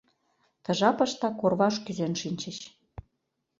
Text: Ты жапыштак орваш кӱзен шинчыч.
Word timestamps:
Ты 0.63 0.69
жапыштак 0.79 1.35
орваш 1.45 1.75
кӱзен 1.85 2.13
шинчыч. 2.21 2.57